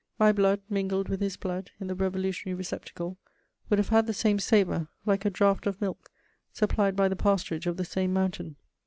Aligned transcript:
My 0.17 0.31
blood, 0.31 0.61
mingled 0.67 1.09
with 1.09 1.21
his 1.21 1.37
blood 1.37 1.69
in 1.79 1.85
the 1.85 1.93
revolutionary 1.93 2.55
receptacle, 2.57 3.19
would 3.69 3.77
have 3.77 3.89
had 3.89 4.07
the 4.07 4.15
same 4.15 4.39
savour, 4.39 4.87
like 5.05 5.25
a 5.25 5.29
draught 5.29 5.67
of 5.67 5.79
milk 5.79 6.09
supplied 6.51 6.95
by 6.95 7.07
the 7.07 7.15
pasturage 7.15 7.67
of 7.67 7.77
the 7.77 7.85
same 7.85 8.11
mountain. 8.11 8.55